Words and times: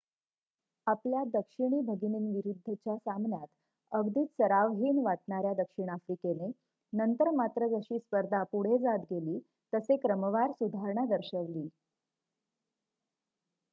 आपल्या 0.87 1.23
दक्षिणी 1.33 1.79
भगिनींविरुद्धच्या 1.87 2.95
सामन्यात 2.97 3.47
अगदीच 3.91 4.27
सरावहीन 4.31 4.99
वाटणाऱ्या 4.99 5.53
दक्षिण 5.55 5.89
आफ्रिकेने 5.89 6.49
नंतर 6.93 7.29
मात्र 7.35 7.67
जशी 7.69 7.99
स्पर्धा 7.99 8.41
पुढे 8.51 8.77
जात 8.77 9.05
गेली 9.11 9.39
तसे 9.73 9.97
क्रमवार 9.97 10.51
सुधारणा 10.53 11.05
दर्शवली 11.07 11.67